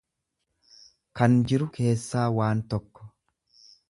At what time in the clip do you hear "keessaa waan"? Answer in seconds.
1.77-2.65